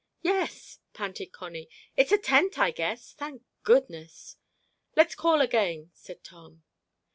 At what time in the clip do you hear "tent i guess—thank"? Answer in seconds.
2.17-3.43